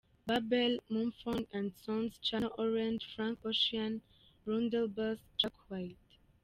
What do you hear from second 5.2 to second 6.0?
Jack White.